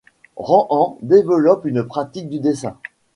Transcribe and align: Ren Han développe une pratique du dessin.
Ren 0.37 0.65
Han 0.71 0.97
développe 1.03 1.63
une 1.65 1.83
pratique 1.83 2.27
du 2.31 2.39
dessin. 2.39 2.75